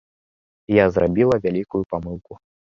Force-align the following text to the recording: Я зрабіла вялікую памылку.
Я 0.77 0.85
зрабіла 0.95 1.35
вялікую 1.45 1.83
памылку. 1.95 2.43